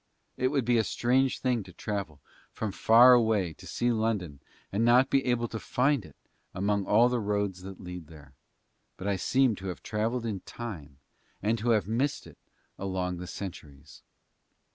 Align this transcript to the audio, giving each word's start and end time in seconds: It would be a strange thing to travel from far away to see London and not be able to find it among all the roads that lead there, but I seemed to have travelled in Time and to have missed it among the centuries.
It 0.35 0.47
would 0.47 0.65
be 0.65 0.79
a 0.79 0.83
strange 0.83 1.39
thing 1.41 1.61
to 1.61 1.71
travel 1.71 2.21
from 2.51 2.71
far 2.71 3.13
away 3.13 3.53
to 3.53 3.67
see 3.67 3.91
London 3.91 4.39
and 4.71 4.83
not 4.83 5.11
be 5.11 5.23
able 5.27 5.47
to 5.49 5.59
find 5.59 6.03
it 6.05 6.15
among 6.55 6.87
all 6.87 7.07
the 7.07 7.19
roads 7.19 7.61
that 7.61 7.79
lead 7.79 8.07
there, 8.07 8.33
but 8.97 9.05
I 9.07 9.15
seemed 9.15 9.59
to 9.59 9.67
have 9.67 9.83
travelled 9.83 10.25
in 10.25 10.39
Time 10.39 10.97
and 11.43 11.55
to 11.59 11.69
have 11.69 11.87
missed 11.87 12.25
it 12.25 12.39
among 12.79 13.17
the 13.17 13.27
centuries. 13.27 14.01